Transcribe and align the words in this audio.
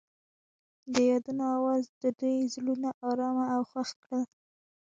د 0.93 0.95
یادونه 1.09 1.43
اواز 1.57 1.83
د 2.01 2.03
دوی 2.19 2.37
زړونه 2.53 2.89
ارامه 3.09 3.45
او 3.55 3.61
خوښ 3.69 3.89
کړل. 4.03 4.23